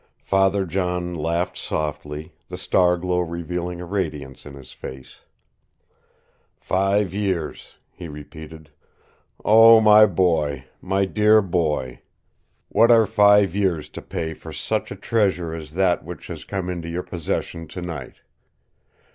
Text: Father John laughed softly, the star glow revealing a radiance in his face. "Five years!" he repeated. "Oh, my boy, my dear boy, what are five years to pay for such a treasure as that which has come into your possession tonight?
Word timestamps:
Father 0.23 0.65
John 0.65 1.13
laughed 1.13 1.55
softly, 1.55 2.33
the 2.47 2.57
star 2.57 2.97
glow 2.97 3.19
revealing 3.19 3.79
a 3.79 3.85
radiance 3.85 4.47
in 4.47 4.55
his 4.55 4.71
face. 4.73 5.21
"Five 6.59 7.13
years!" 7.13 7.75
he 7.91 8.07
repeated. 8.07 8.71
"Oh, 9.45 9.79
my 9.79 10.07
boy, 10.07 10.65
my 10.81 11.05
dear 11.05 11.39
boy, 11.39 12.01
what 12.67 12.89
are 12.89 13.05
five 13.05 13.55
years 13.55 13.89
to 13.89 14.01
pay 14.01 14.33
for 14.33 14.51
such 14.51 14.89
a 14.89 14.95
treasure 14.95 15.53
as 15.53 15.75
that 15.75 16.03
which 16.03 16.25
has 16.29 16.45
come 16.45 16.67
into 16.67 16.89
your 16.89 17.03
possession 17.03 17.67
tonight? 17.67 18.21